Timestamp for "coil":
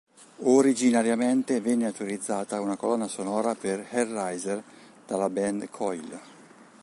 5.69-6.19